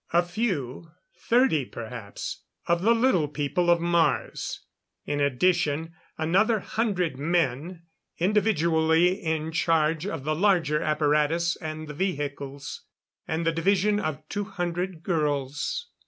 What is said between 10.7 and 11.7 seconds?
apparatus